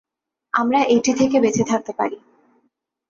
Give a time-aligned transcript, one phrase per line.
[0.53, 2.17] আমরা এটি থেকে বেঁচে থাকতে পারি।